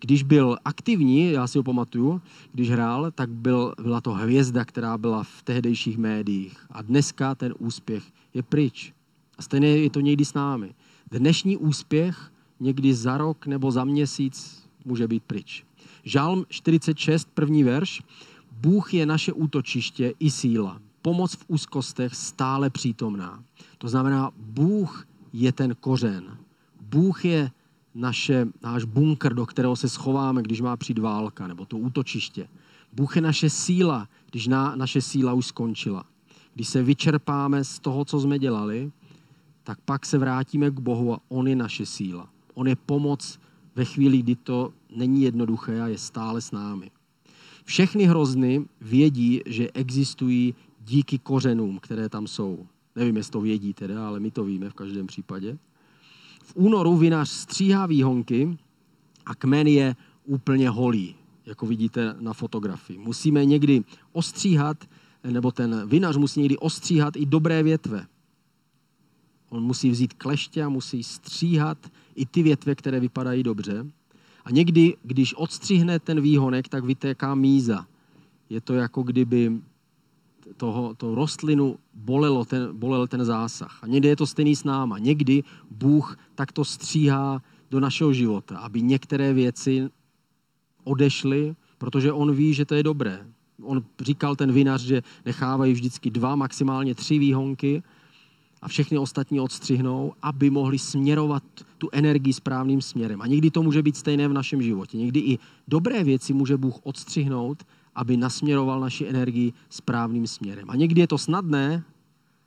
Když 0.00 0.22
byl 0.22 0.56
aktivní, 0.64 1.32
já 1.32 1.46
si 1.46 1.58
ho 1.58 1.64
pamatuju, 1.64 2.20
když 2.52 2.70
hrál, 2.70 3.10
tak 3.10 3.30
byl, 3.30 3.74
byla 3.82 4.00
to 4.00 4.12
hvězda, 4.12 4.64
která 4.64 4.98
byla 4.98 5.22
v 5.22 5.42
tehdejších 5.42 5.98
médiích. 5.98 6.66
A 6.70 6.82
dneska 6.82 7.34
ten 7.34 7.54
úspěch 7.58 8.04
je 8.34 8.42
pryč. 8.42 8.92
A 9.38 9.42
stejně 9.42 9.68
je 9.68 9.90
to 9.90 10.00
někdy 10.00 10.24
s 10.24 10.34
námi. 10.34 10.74
Dnešní 11.10 11.56
úspěch 11.56 12.32
někdy 12.60 12.94
za 12.94 13.18
rok 13.18 13.46
nebo 13.46 13.70
za 13.70 13.84
měsíc 13.84 14.62
může 14.84 15.08
být 15.08 15.22
pryč. 15.22 15.64
Žálm 16.04 16.44
46, 16.48 17.28
první 17.34 17.64
verš. 17.64 18.02
Bůh 18.60 18.94
je 18.94 19.06
naše 19.06 19.32
útočiště 19.32 20.12
i 20.18 20.30
síla 20.30 20.80
pomoc 21.06 21.36
v 21.36 21.44
úzkostech 21.48 22.14
stále 22.14 22.70
přítomná. 22.70 23.42
To 23.78 23.88
znamená, 23.88 24.30
Bůh 24.36 25.06
je 25.32 25.52
ten 25.52 25.74
kořen. 25.80 26.38
Bůh 26.80 27.24
je 27.24 27.50
naše, 27.94 28.46
náš 28.62 28.84
bunkr, 28.84 29.34
do 29.34 29.46
kterého 29.46 29.76
se 29.76 29.88
schováme, 29.88 30.42
když 30.42 30.60
má 30.60 30.76
přijít 30.76 30.98
válka, 30.98 31.46
nebo 31.46 31.66
to 31.66 31.78
útočiště. 31.78 32.48
Bůh 32.92 33.16
je 33.16 33.22
naše 33.22 33.50
síla, 33.50 34.08
když 34.30 34.46
na, 34.46 34.76
naše 34.76 35.02
síla 35.02 35.32
už 35.32 35.46
skončila. 35.46 36.04
Když 36.54 36.68
se 36.68 36.82
vyčerpáme 36.82 37.64
z 37.64 37.78
toho, 37.78 38.04
co 38.04 38.20
jsme 38.20 38.38
dělali, 38.38 38.90
tak 39.62 39.78
pak 39.84 40.06
se 40.06 40.18
vrátíme 40.18 40.70
k 40.70 40.80
Bohu 40.80 41.14
a 41.14 41.20
On 41.28 41.48
je 41.48 41.56
naše 41.56 41.86
síla. 41.86 42.28
On 42.54 42.68
je 42.68 42.76
pomoc 42.76 43.38
ve 43.74 43.84
chvíli, 43.84 44.18
kdy 44.18 44.34
to 44.34 44.72
není 44.96 45.22
jednoduché 45.22 45.80
a 45.80 45.86
je 45.86 45.98
stále 45.98 46.40
s 46.40 46.50
námi. 46.50 46.90
Všechny 47.64 48.04
hrozny 48.04 48.64
vědí, 48.80 49.40
že 49.46 49.70
existují 49.70 50.54
díky 50.86 51.18
kořenům, 51.18 51.78
které 51.78 52.08
tam 52.08 52.26
jsou. 52.26 52.66
Nevím, 52.96 53.16
jestli 53.16 53.32
to 53.32 53.40
vědí 53.40 53.74
teda, 53.74 54.08
ale 54.08 54.20
my 54.20 54.30
to 54.30 54.44
víme 54.44 54.70
v 54.70 54.74
každém 54.74 55.06
případě. 55.06 55.58
V 56.42 56.52
únoru 56.56 56.96
vinař 56.96 57.28
stříhá 57.28 57.86
výhonky 57.86 58.58
a 59.26 59.34
kmen 59.34 59.66
je 59.66 59.96
úplně 60.24 60.70
holý, 60.70 61.14
jako 61.46 61.66
vidíte 61.66 62.14
na 62.20 62.32
fotografii. 62.32 62.98
Musíme 62.98 63.44
někdy 63.44 63.84
ostříhat, 64.12 64.84
nebo 65.24 65.52
ten 65.52 65.88
vinař 65.88 66.16
musí 66.16 66.40
někdy 66.40 66.58
ostříhat 66.58 67.16
i 67.16 67.26
dobré 67.26 67.62
větve. 67.62 68.06
On 69.48 69.62
musí 69.62 69.90
vzít 69.90 70.14
kleště 70.14 70.62
a 70.62 70.68
musí 70.68 71.02
stříhat 71.02 71.78
i 72.14 72.26
ty 72.26 72.42
větve, 72.42 72.74
které 72.74 73.00
vypadají 73.00 73.42
dobře. 73.42 73.86
A 74.44 74.50
někdy, 74.50 74.96
když 75.02 75.34
odstřihne 75.34 75.98
ten 75.98 76.20
výhonek, 76.20 76.68
tak 76.68 76.84
vytéká 76.84 77.34
míza. 77.34 77.86
Je 78.50 78.60
to 78.60 78.74
jako 78.74 79.02
kdyby 79.02 79.60
toho, 80.56 80.94
toho 80.94 81.14
rostlinu 81.14 81.78
bolelo 81.94 82.44
ten, 82.44 82.68
bolel 82.72 83.06
ten 83.06 83.24
zásah. 83.24 83.78
A 83.82 83.86
někdy 83.86 84.08
je 84.08 84.16
to 84.16 84.26
stejný 84.26 84.56
s 84.56 84.64
náma. 84.64 84.98
Někdy 84.98 85.42
Bůh 85.70 86.18
takto 86.34 86.64
stříhá 86.64 87.42
do 87.70 87.80
našeho 87.80 88.12
života, 88.12 88.58
aby 88.58 88.82
některé 88.82 89.32
věci 89.32 89.88
odešly, 90.84 91.56
protože 91.78 92.12
on 92.12 92.34
ví, 92.34 92.54
že 92.54 92.64
to 92.64 92.74
je 92.74 92.82
dobré. 92.82 93.26
On 93.62 93.84
říkal 94.00 94.36
ten 94.36 94.52
vinař, 94.52 94.82
že 94.82 95.02
nechávají 95.24 95.72
vždycky 95.72 96.10
dva, 96.10 96.36
maximálně 96.36 96.94
tři 96.94 97.18
výhonky 97.18 97.82
a 98.62 98.68
všechny 98.68 98.98
ostatní 98.98 99.40
odstřihnou, 99.40 100.12
aby 100.22 100.50
mohli 100.50 100.78
směrovat 100.78 101.42
tu 101.78 101.88
energii 101.92 102.32
správným 102.32 102.82
směrem. 102.82 103.22
A 103.22 103.26
někdy 103.26 103.50
to 103.50 103.62
může 103.62 103.82
být 103.82 103.96
stejné 103.96 104.28
v 104.28 104.32
našem 104.32 104.62
životě. 104.62 104.98
Někdy 104.98 105.20
i 105.20 105.38
dobré 105.68 106.04
věci 106.04 106.32
může 106.32 106.56
Bůh 106.56 106.78
odstřihnout, 106.82 107.66
aby 107.96 108.16
nasměroval 108.16 108.80
naši 108.80 109.06
energii 109.06 109.52
správným 109.70 110.26
směrem. 110.26 110.70
A 110.70 110.76
někdy 110.76 111.00
je 111.00 111.06
to 111.06 111.18
snadné 111.18 111.84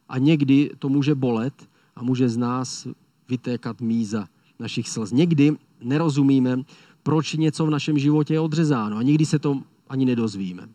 a 0.10 0.18
někdy 0.18 0.72
to 0.80 0.90
může 0.90 1.16
bolet 1.16 1.70
a 1.96 2.04
může 2.04 2.30
z 2.30 2.38
nás 2.38 2.88
vytékat 3.30 3.82
míza 3.82 4.28
našich 4.60 4.90
slz. 4.90 5.12
Někdy 5.12 5.56
nerozumíme, 5.84 6.64
proč 7.04 7.34
něco 7.34 7.66
v 7.66 7.70
našem 7.70 7.98
životě 7.98 8.34
je 8.34 8.40
odřezáno 8.40 8.98
a 8.98 9.04
někdy 9.04 9.26
se 9.26 9.40
to 9.40 9.62
ani 9.90 10.06
nedozvíme. 10.06 10.70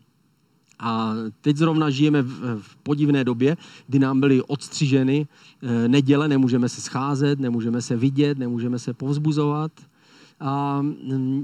A 0.79 1.13
teď 1.41 1.57
zrovna 1.57 1.89
žijeme 1.89 2.21
v 2.57 2.75
podivné 2.83 3.23
době, 3.23 3.57
kdy 3.87 3.99
nám 3.99 4.19
byly 4.19 4.41
odstřiženy 4.41 5.27
eh, 5.61 5.87
neděle, 5.87 6.27
nemůžeme 6.27 6.69
se 6.69 6.81
scházet, 6.81 7.39
nemůžeme 7.39 7.81
se 7.81 7.95
vidět, 7.95 8.37
nemůžeme 8.37 8.79
se 8.79 8.93
povzbuzovat– 8.93 9.71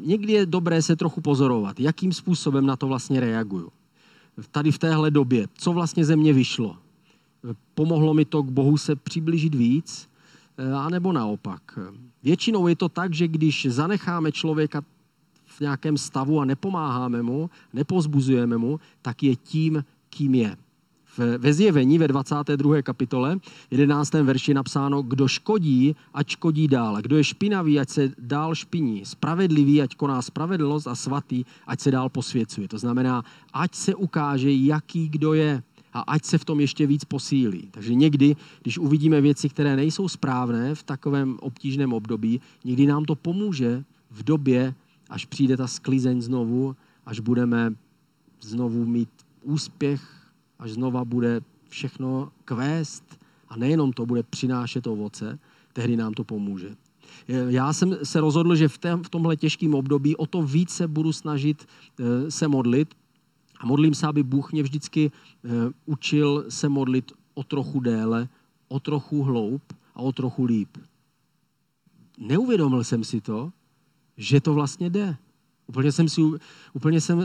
někdy 0.01 0.33
je 0.33 0.45
dobré 0.45 0.81
se 0.81 0.95
trochu 0.95 1.21
pozorovat, 1.21 1.79
jakým 1.79 2.13
způsobem 2.13 2.65
na 2.65 2.75
to 2.75 2.87
vlastně 2.87 3.19
reaguju. 3.19 3.71
Tady 4.51 4.71
v 4.71 4.77
téhle 4.77 5.11
době, 5.11 5.47
co 5.53 5.73
vlastně 5.73 6.05
ze 6.05 6.15
mě 6.15 6.33
vyšlo? 6.33 6.77
Pomohlo 7.75 8.13
mi 8.13 8.25
to 8.25 8.43
k 8.43 8.51
Bohu 8.51 8.77
se 8.77 8.95
přiblížit 8.95 9.55
víc, 9.55 10.09
e, 10.57 10.73
anebo 10.73 11.11
naopak? 11.11 11.79
Většinou 12.23 12.67
je 12.67 12.75
to 12.75 12.89
tak, 12.89 13.13
že 13.13 13.27
když 13.27 13.67
zanecháme 13.69 14.31
člověka 14.31 14.81
v 15.45 15.61
nějakém 15.61 15.97
stavu 15.97 16.39
a 16.39 16.45
nepomáháme 16.45 17.21
mu, 17.21 17.49
nepozbuzujeme 17.73 18.57
mu, 18.57 18.79
tak 19.01 19.23
je 19.23 19.35
tím, 19.35 19.85
kým 20.09 20.35
je. 20.35 20.57
Ve 21.17 21.53
zjevení 21.53 21.97
ve 21.97 22.07
22. 22.07 22.81
kapitole 22.81 23.39
11. 23.71 24.13
verši 24.13 24.53
napsáno, 24.53 25.01
kdo 25.01 25.27
škodí, 25.27 25.95
ať 26.13 26.29
škodí 26.29 26.67
dál. 26.67 26.97
Kdo 27.01 27.17
je 27.17 27.23
špinavý, 27.23 27.79
ať 27.79 27.89
se 27.89 28.11
dál 28.19 28.55
špiní. 28.55 29.05
Spravedlivý, 29.05 29.81
ať 29.81 29.95
koná 29.95 30.21
spravedlnost 30.21 30.87
a 30.87 30.95
svatý, 30.95 31.43
ať 31.67 31.79
se 31.79 31.91
dál 31.91 32.09
posvěcuje. 32.09 32.67
To 32.67 32.77
znamená, 32.77 33.23
ať 33.53 33.75
se 33.75 33.95
ukáže, 33.95 34.51
jaký 34.51 35.09
kdo 35.09 35.33
je 35.33 35.63
a 35.93 35.99
ať 35.99 36.25
se 36.25 36.37
v 36.37 36.45
tom 36.45 36.59
ještě 36.59 36.87
víc 36.87 37.05
posílí. 37.05 37.67
Takže 37.71 37.95
někdy, 37.95 38.35
když 38.61 38.77
uvidíme 38.77 39.21
věci, 39.21 39.49
které 39.49 39.75
nejsou 39.75 40.07
správné 40.07 40.75
v 40.75 40.83
takovém 40.83 41.37
obtížném 41.41 41.93
období, 41.93 42.41
někdy 42.63 42.85
nám 42.85 43.05
to 43.05 43.15
pomůže 43.15 43.83
v 44.11 44.23
době, 44.23 44.73
až 45.09 45.25
přijde 45.25 45.57
ta 45.57 45.67
sklizeň 45.67 46.21
znovu, 46.21 46.75
až 47.05 47.19
budeme 47.19 47.73
znovu 48.41 48.85
mít 48.85 49.09
úspěch, 49.43 50.20
až 50.61 50.71
znova 50.71 51.05
bude 51.05 51.41
všechno 51.69 52.31
kvést 52.45 53.19
a 53.49 53.57
nejenom 53.57 53.93
to 53.93 54.05
bude 54.05 54.23
přinášet 54.23 54.87
ovoce, 54.87 55.39
tehdy 55.73 55.97
nám 55.97 56.13
to 56.13 56.23
pomůže. 56.23 56.75
Já 57.27 57.73
jsem 57.73 57.97
se 58.03 58.21
rozhodl, 58.21 58.55
že 58.55 58.67
v, 58.67 58.79
tomhle 59.09 59.37
těžkém 59.37 59.73
období 59.73 60.15
o 60.15 60.25
to 60.25 60.43
více 60.43 60.87
budu 60.87 61.13
snažit 61.13 61.65
eh, 61.65 62.31
se 62.31 62.47
modlit 62.47 62.95
a 63.59 63.65
modlím 63.65 63.93
se, 63.93 64.07
aby 64.07 64.23
Bůh 64.23 64.51
mě 64.51 64.63
vždycky 64.63 65.11
eh, 65.11 65.49
učil 65.85 66.45
se 66.49 66.69
modlit 66.69 67.11
o 67.33 67.43
trochu 67.43 67.79
déle, 67.79 68.29
o 68.67 68.79
trochu 68.79 69.23
hloub 69.23 69.61
a 69.95 69.99
o 69.99 70.11
trochu 70.11 70.45
líp. 70.45 70.77
Neuvědomil 72.17 72.83
jsem 72.83 73.03
si 73.03 73.21
to, 73.21 73.51
že 74.17 74.41
to 74.41 74.53
vlastně 74.53 74.89
jde. 74.89 75.17
Úplně, 75.71 75.91
jsem 75.91 76.09
si, 76.09 76.21
úplně 76.73 77.01
jsem, 77.01 77.23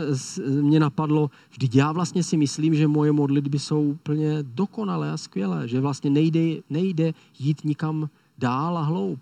mě 0.61 0.79
napadlo, 0.79 1.29
vždyť 1.49 1.75
já 1.75 1.91
vlastně 1.91 2.23
si 2.23 2.37
myslím, 2.37 2.75
že 2.75 2.87
moje 2.87 3.11
modlitby 3.11 3.59
jsou 3.59 3.83
úplně 3.83 4.43
dokonalé 4.43 5.11
a 5.11 5.17
skvělé, 5.17 5.67
že 5.67 5.79
vlastně 5.79 6.09
nejde, 6.09 6.63
nejde 6.69 7.13
jít 7.39 7.63
nikam 7.63 8.09
dál 8.37 8.77
a 8.77 8.81
hloub. 8.81 9.19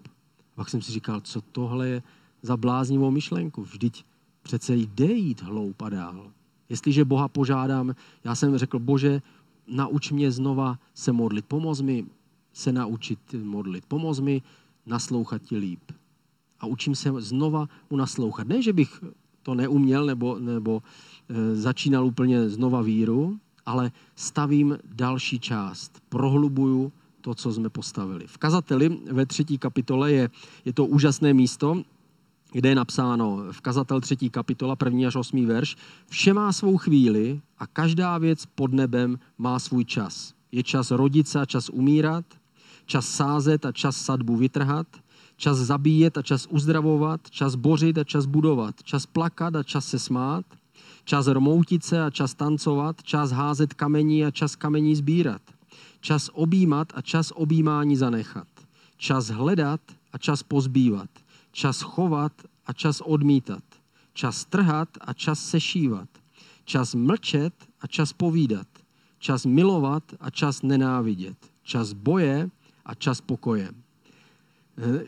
Pak 0.56 0.70
jsem 0.70 0.82
si 0.82 0.92
říkal, 0.92 1.22
co 1.22 1.42
tohle 1.42 1.88
je 1.88 2.04
za 2.42 2.58
bláznivou 2.58 3.12
myšlenku. 3.12 3.64
Vždyť 3.64 4.06
přece 4.44 4.76
jde 4.76 5.12
jít 5.14 5.42
hloub 5.42 5.82
a 5.82 5.90
dál. 5.90 6.30
Jestliže 6.70 7.06
Boha 7.06 7.28
požádám, 7.28 7.96
já 8.24 8.36
jsem 8.36 8.58
řekl, 8.58 8.80
Bože, 8.80 9.22
nauč 9.68 10.12
mě 10.12 10.32
znova 10.32 10.78
se 10.94 11.12
modlit. 11.12 11.46
Pomoz 11.46 11.82
mi 11.82 12.06
se 12.54 12.72
naučit 12.72 13.20
modlit. 13.44 13.86
Pomoz 13.86 14.20
mi 14.20 14.42
naslouchat 14.86 15.42
ti 15.42 15.58
líp 15.58 15.82
a 16.60 16.66
učím 16.66 16.96
se 16.96 17.12
znova 17.18 17.68
mu 17.90 17.98
naslouchat. 17.98 18.48
Ne, 18.48 18.62
že 18.62 18.74
bych 18.74 19.04
to 19.44 19.56
neuměl 19.56 20.06
nebo, 20.06 20.40
nebo 20.40 20.84
e, 21.30 21.56
začínal 21.56 22.06
úplně 22.06 22.50
znova 22.50 22.82
víru, 22.82 23.40
ale 23.66 23.92
stavím 24.16 24.78
další 24.84 25.40
část, 25.40 26.02
prohlubuju 26.10 26.92
to, 27.22 27.36
co 27.36 27.54
jsme 27.54 27.70
postavili. 27.70 28.28
V 28.28 28.38
kazateli 28.38 29.00
ve 29.12 29.26
třetí 29.26 29.58
kapitole 29.58 30.12
je, 30.12 30.30
je 30.66 30.74
to 30.74 30.86
úžasné 30.86 31.34
místo, 31.34 31.84
kde 32.52 32.70
je 32.70 32.76
napsáno 32.76 33.44
v 33.52 33.62
kazatel 33.62 34.02
třetí 34.02 34.30
kapitola, 34.30 34.76
první 34.76 35.06
až 35.06 35.16
osmý 35.16 35.46
verš, 35.46 35.76
vše 36.08 36.34
má 36.34 36.54
svou 36.54 36.78
chvíli 36.78 37.42
a 37.58 37.68
každá 37.68 38.18
věc 38.18 38.46
pod 38.46 38.74
nebem 38.74 39.20
má 39.38 39.60
svůj 39.60 39.86
čas. 39.86 40.34
Je 40.52 40.64
čas 40.64 40.92
rodit 40.92 41.28
se 41.28 41.40
a 41.40 41.46
čas 41.46 41.70
umírat, 41.70 42.26
čas 42.86 43.08
sázet 43.08 43.66
a 43.66 43.72
čas 43.72 43.98
sadbu 43.98 44.36
vytrhat, 44.36 44.88
čas 45.38 45.58
zabíjet 45.58 46.18
a 46.18 46.22
čas 46.22 46.48
uzdravovat, 46.50 47.30
čas 47.30 47.56
bořit 47.56 47.98
a 47.98 48.04
čas 48.04 48.26
budovat, 48.26 48.84
čas 48.84 49.06
plakat 49.06 49.56
a 49.56 49.64
čas 49.64 49.86
se 49.86 50.00
smát, 50.00 50.46
čas 51.04 51.28
rmoutit 51.28 51.84
se 51.84 52.02
a 52.02 52.10
čas 52.10 52.34
tancovat, 52.34 53.04
čas 53.04 53.32
házet 53.32 53.74
kamení 53.74 54.26
a 54.26 54.32
čas 54.32 54.56
kamení 54.56 54.96
sbírat, 54.96 55.42
čas 56.02 56.30
objímat 56.34 56.88
a 56.96 57.02
čas 57.02 57.32
objímání 57.36 57.96
zanechat, 57.96 58.48
čas 58.98 59.30
hledat 59.30 59.82
a 60.14 60.18
čas 60.18 60.44
pozbývat, 60.44 61.10
čas 61.52 61.82
chovat 61.82 62.34
a 62.66 62.74
čas 62.74 63.02
odmítat, 63.02 63.64
čas 64.14 64.46
trhat 64.46 64.90
a 65.02 65.14
čas 65.14 65.40
sešívat, 65.40 66.10
čas 66.66 66.96
mlčet 66.96 67.54
a 67.82 67.88
čas 67.88 68.14
povídat, 68.14 68.68
čas 69.20 69.46
milovat 69.46 70.04
a 70.20 70.30
čas 70.30 70.62
nenávidět, 70.62 71.38
čas 71.64 71.94
boje 71.94 72.50
a 72.86 72.94
čas 72.96 73.22
pokoje 73.22 73.70
Eh, 73.70 73.85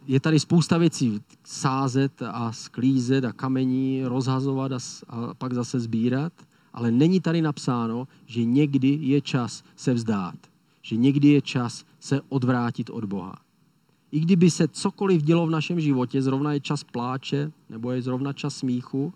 je 0.07 0.19
tady 0.19 0.39
spousta 0.39 0.77
věcí. 0.77 1.21
Sázet 1.43 2.21
a 2.21 2.51
sklízet 2.51 3.25
a 3.25 3.33
kamení, 3.33 4.03
rozhazovat 4.05 4.71
a, 4.71 4.77
a 5.07 5.33
pak 5.33 5.53
zase 5.53 5.79
sbírat. 5.79 6.33
Ale 6.73 6.91
není 6.91 7.19
tady 7.19 7.41
napsáno, 7.41 8.07
že 8.25 8.43
někdy 8.43 8.97
je 9.01 9.21
čas 9.21 9.63
se 9.75 9.93
vzdát. 9.93 10.35
Že 10.81 10.95
někdy 10.95 11.27
je 11.27 11.41
čas 11.41 11.85
se 11.99 12.21
odvrátit 12.29 12.89
od 12.89 13.05
Boha. 13.05 13.35
I 14.11 14.19
kdyby 14.19 14.51
se 14.51 14.67
cokoliv 14.67 15.21
dělo 15.21 15.47
v 15.47 15.49
našem 15.49 15.79
životě, 15.79 16.21
zrovna 16.21 16.53
je 16.53 16.59
čas 16.59 16.83
pláče, 16.83 17.51
nebo 17.69 17.91
je 17.91 18.01
zrovna 18.01 18.33
čas 18.33 18.55
smíchu, 18.55 19.13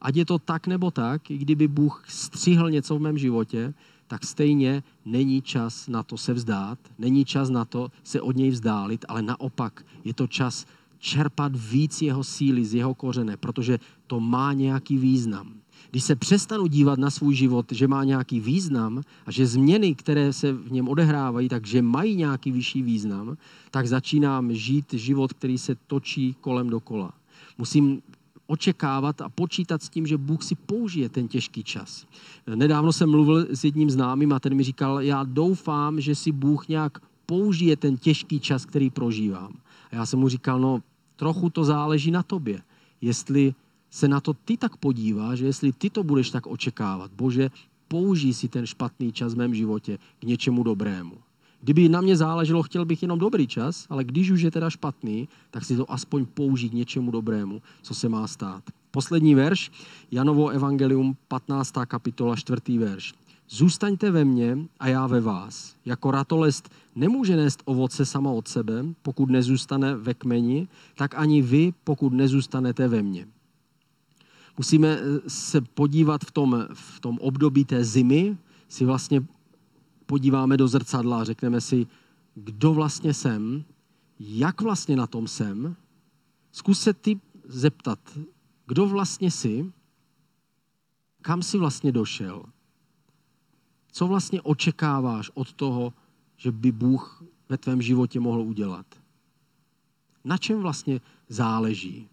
ať 0.00 0.16
je 0.16 0.24
to 0.24 0.38
tak 0.38 0.66
nebo 0.66 0.90
tak, 0.90 1.30
i 1.30 1.38
kdyby 1.38 1.68
Bůh 1.68 2.04
střihl 2.08 2.70
něco 2.70 2.98
v 2.98 3.00
mém 3.00 3.18
životě, 3.18 3.74
tak 4.06 4.24
stejně 4.24 4.82
není 5.04 5.42
čas 5.42 5.88
na 5.88 6.02
to 6.02 6.18
se 6.18 6.34
vzdát, 6.34 6.78
není 6.98 7.24
čas 7.24 7.50
na 7.50 7.64
to 7.64 7.90
se 8.04 8.20
od 8.20 8.36
něj 8.36 8.50
vzdálit, 8.50 9.04
ale 9.08 9.22
naopak 9.22 9.84
je 10.04 10.14
to 10.14 10.26
čas 10.26 10.66
čerpat 10.98 11.52
víc 11.56 12.02
jeho 12.02 12.24
síly 12.24 12.64
z 12.64 12.74
jeho 12.74 12.94
kořene, 12.94 13.36
protože 13.36 13.78
to 14.06 14.20
má 14.20 14.52
nějaký 14.52 14.98
význam. 14.98 15.54
Když 15.90 16.04
se 16.04 16.16
přestanu 16.16 16.66
dívat 16.66 16.98
na 16.98 17.10
svůj 17.10 17.34
život, 17.34 17.72
že 17.72 17.88
má 17.88 18.04
nějaký 18.04 18.40
význam 18.40 19.02
a 19.26 19.30
že 19.30 19.46
změny, 19.46 19.94
které 19.94 20.32
se 20.32 20.52
v 20.52 20.72
něm 20.72 20.88
odehrávají, 20.88 21.48
takže 21.48 21.82
mají 21.82 22.16
nějaký 22.16 22.52
vyšší 22.52 22.82
význam, 22.82 23.36
tak 23.70 23.86
začínám 23.86 24.54
žít 24.54 24.92
život, 24.92 25.32
který 25.32 25.58
se 25.58 25.76
točí 25.86 26.36
kolem 26.40 26.70
dokola. 26.70 27.12
Musím 27.58 28.02
očekávat 28.46 29.20
a 29.20 29.28
počítat 29.28 29.82
s 29.82 29.88
tím, 29.88 30.06
že 30.06 30.18
Bůh 30.18 30.42
si 30.42 30.54
použije 30.54 31.08
ten 31.08 31.28
těžký 31.28 31.64
čas. 31.64 32.06
Nedávno 32.54 32.92
jsem 32.92 33.10
mluvil 33.10 33.46
s 33.50 33.64
jedním 33.64 33.90
známým 33.90 34.32
a 34.32 34.40
ten 34.40 34.54
mi 34.54 34.62
říkal, 34.62 35.00
já 35.00 35.24
doufám, 35.24 36.00
že 36.00 36.14
si 36.14 36.32
Bůh 36.32 36.68
nějak 36.68 36.98
použije 37.26 37.76
ten 37.76 37.96
těžký 37.96 38.40
čas, 38.40 38.66
který 38.66 38.90
prožívám. 38.90 39.52
A 39.90 39.96
já 39.96 40.06
jsem 40.06 40.18
mu 40.18 40.28
říkal, 40.28 40.60
no 40.60 40.82
trochu 41.16 41.50
to 41.50 41.64
záleží 41.64 42.10
na 42.10 42.22
tobě. 42.22 42.62
Jestli 43.00 43.54
se 43.90 44.08
na 44.08 44.20
to 44.20 44.34
ty 44.34 44.56
tak 44.56 44.76
podíváš, 44.76 45.40
jestli 45.40 45.72
ty 45.72 45.90
to 45.90 46.02
budeš 46.02 46.30
tak 46.30 46.46
očekávat, 46.46 47.10
Bože, 47.12 47.50
použij 47.88 48.34
si 48.34 48.48
ten 48.48 48.66
špatný 48.66 49.12
čas 49.12 49.34
v 49.34 49.36
mém 49.36 49.54
životě 49.54 49.98
k 50.18 50.22
něčemu 50.24 50.62
dobrému. 50.62 51.25
Kdyby 51.60 51.88
na 51.88 52.00
mě 52.00 52.16
záleželo, 52.16 52.62
chtěl 52.62 52.84
bych 52.84 53.02
jenom 53.02 53.18
dobrý 53.18 53.46
čas, 53.46 53.86
ale 53.90 54.04
když 54.04 54.30
už 54.30 54.40
je 54.40 54.50
teda 54.50 54.70
špatný, 54.70 55.28
tak 55.50 55.64
si 55.64 55.76
to 55.76 55.92
aspoň 55.92 56.26
použít 56.26 56.74
něčemu 56.74 57.10
dobrému, 57.10 57.62
co 57.82 57.94
se 57.94 58.08
má 58.08 58.26
stát. 58.26 58.64
Poslední 58.90 59.34
verš, 59.34 59.70
Janovo 60.10 60.48
evangelium, 60.48 61.16
15. 61.28 61.72
kapitola, 61.86 62.36
4. 62.36 62.78
verš. 62.78 63.14
Zůstaňte 63.48 64.10
ve 64.10 64.24
mně 64.24 64.58
a 64.80 64.88
já 64.88 65.06
ve 65.06 65.20
vás. 65.20 65.74
Jako 65.84 66.10
ratolest 66.10 66.68
nemůže 66.94 67.36
nést 67.36 67.62
ovoce 67.64 68.06
sama 68.06 68.30
od 68.30 68.48
sebe, 68.48 68.84
pokud 69.02 69.30
nezůstane 69.30 69.96
ve 69.96 70.14
kmeni, 70.14 70.68
tak 70.94 71.14
ani 71.14 71.42
vy, 71.42 71.72
pokud 71.84 72.12
nezůstanete 72.12 72.88
ve 72.88 73.02
mně. 73.02 73.26
Musíme 74.58 74.88
eh, 74.88 75.00
se 75.26 75.60
podívat 75.60 76.24
v 76.24 76.30
tom, 76.30 76.66
v 76.72 77.00
tom 77.00 77.18
období 77.18 77.64
té 77.64 77.84
zimy, 77.84 78.36
si 78.68 78.84
vlastně 78.84 79.22
podíváme 80.06 80.56
do 80.56 80.68
zrcadla 80.68 81.20
a 81.20 81.24
řekneme 81.24 81.60
si, 81.60 81.86
kdo 82.34 82.74
vlastně 82.74 83.14
jsem, 83.14 83.64
jak 84.20 84.60
vlastně 84.60 84.96
na 84.96 85.06
tom 85.06 85.28
jsem, 85.28 85.76
zkus 86.52 86.80
se 86.80 86.92
ty 86.92 87.20
zeptat, 87.44 88.18
kdo 88.66 88.86
vlastně 88.88 89.30
jsi, 89.30 89.72
kam 91.22 91.42
jsi 91.42 91.58
vlastně 91.58 91.92
došel, 91.92 92.44
co 93.92 94.06
vlastně 94.06 94.42
očekáváš 94.42 95.30
od 95.34 95.52
toho, 95.52 95.92
že 96.36 96.52
by 96.52 96.72
Bůh 96.72 97.24
ve 97.48 97.58
tvém 97.58 97.82
životě 97.82 98.20
mohl 98.20 98.40
udělat. 98.40 98.86
Na 100.24 100.38
čem 100.38 100.60
vlastně 100.60 101.00
záleží? 101.28 102.08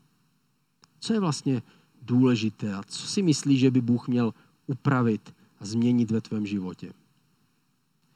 Co 0.99 1.13
je 1.13 1.19
vlastně 1.19 1.61
důležité 2.01 2.73
a 2.73 2.83
co 2.83 3.07
si 3.07 3.21
myslíš, 3.21 3.59
že 3.59 3.71
by 3.71 3.81
Bůh 3.81 4.07
měl 4.07 4.33
upravit 4.67 5.33
a 5.59 5.65
změnit 5.65 6.11
ve 6.11 6.21
tvém 6.21 6.45
životě? 6.45 6.93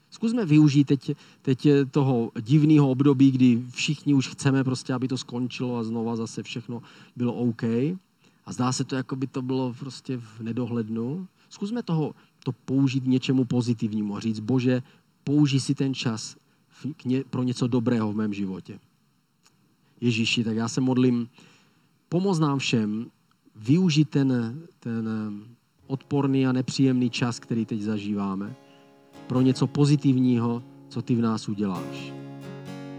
Zkusme 0.09 0.45
využít 0.45 0.83
teď, 0.83 1.11
teď 1.41 1.67
toho 1.91 2.31
divného 2.41 2.89
období, 2.89 3.31
kdy 3.31 3.63
všichni 3.71 4.13
už 4.13 4.27
chceme 4.27 4.63
prostě, 4.63 4.93
aby 4.93 5.07
to 5.07 5.17
skončilo 5.17 5.77
a 5.77 5.83
znova 5.83 6.15
zase 6.15 6.43
všechno 6.43 6.81
bylo 7.15 7.33
OK. 7.33 7.63
A 8.45 8.53
zdá 8.53 8.71
se 8.71 8.83
to, 8.83 8.95
jako 8.95 9.15
by 9.15 9.27
to 9.27 9.41
bylo 9.41 9.73
prostě 9.79 10.17
v 10.17 10.41
nedohlednu. 10.41 11.27
Zkusme 11.49 11.83
toho, 11.83 12.15
to 12.43 12.51
použít 12.51 13.03
k 13.03 13.07
něčemu 13.07 13.45
pozitivnímu 13.45 14.15
a 14.15 14.19
říct, 14.19 14.39
bože, 14.39 14.83
použij 15.23 15.59
si 15.59 15.75
ten 15.75 15.93
čas 15.93 16.37
pro 17.29 17.43
něco 17.43 17.67
dobrého 17.67 18.11
v 18.11 18.15
mém 18.15 18.33
životě. 18.33 18.79
Ježíši, 20.01 20.43
tak 20.43 20.55
já 20.55 20.67
se 20.67 20.81
modlím, 20.81 21.29
pomoz 22.09 22.39
nám 22.39 22.59
všem 22.59 23.11
využít 23.55 24.09
ten, 24.09 24.61
ten 24.79 25.09
odporný 25.87 26.47
a 26.47 26.51
nepříjemný 26.51 27.09
čas, 27.09 27.39
který 27.39 27.65
teď 27.65 27.81
zažíváme 27.81 28.55
pro 29.27 29.41
něco 29.41 29.67
pozitivního, 29.67 30.63
co 30.89 31.01
ty 31.01 31.15
v 31.15 31.21
nás 31.21 31.49
uděláš. 31.49 32.13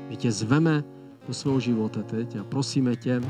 My 0.08 0.16
tě 0.16 0.32
zveme 0.32 0.84
do 1.28 1.34
svého 1.34 1.60
života 1.60 2.02
teď 2.02 2.36
a 2.36 2.44
prosíme 2.44 2.96
tě, 2.96 3.20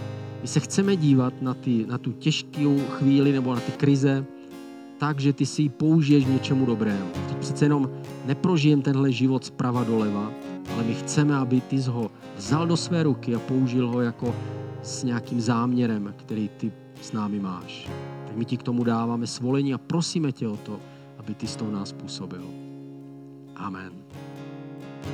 my 0.43 0.49
se 0.49 0.61
chceme 0.61 0.97
dívat 0.97 1.43
na, 1.43 1.55
ty, 1.55 1.87
na 1.87 1.99
tu 1.99 2.13
těžkou 2.13 2.79
chvíli 2.89 3.33
nebo 3.33 3.55
na 3.55 3.61
ty 3.61 3.73
krize 3.73 4.27
tak, 4.99 5.21
že 5.21 5.33
ty 5.33 5.47
si 5.47 5.63
ji 5.63 5.69
použiješ 5.69 6.25
něčemu 6.25 6.67
dobrému. 6.67 7.11
Teď 7.29 7.37
přece 7.37 7.65
jenom 7.65 7.91
neprožijem 8.27 8.83
tenhle 8.83 9.13
život 9.13 9.45
zprava 9.45 9.85
doleva, 9.85 10.33
ale 10.75 10.85
my 10.85 10.95
chceme, 10.95 11.37
aby 11.37 11.61
ty 11.61 11.81
ho 11.81 12.11
vzal 12.37 12.67
do 12.67 12.77
své 12.77 13.03
ruky 13.03 13.35
a 13.35 13.39
použil 13.39 13.89
ho 13.89 14.01
jako 14.01 14.35
s 14.83 15.05
nějakým 15.05 15.41
záměrem, 15.41 16.15
který 16.17 16.49
ty 16.49 16.73
s 17.03 17.13
námi 17.13 17.41
máš. 17.41 17.91
Tak 18.27 18.37
my 18.37 18.45
ti 18.45 18.57
k 18.57 18.63
tomu 18.63 18.85
dáváme 18.85 19.27
svolení 19.27 19.75
a 19.75 19.79
prosíme 19.79 20.33
tě 20.33 20.49
o 20.49 20.57
to, 20.57 20.81
aby 21.19 21.35
ty 21.35 21.47
s 21.47 21.57
tou 21.57 21.71
nás 21.71 21.93
působil. 21.93 22.68
Amen. 23.61 24.08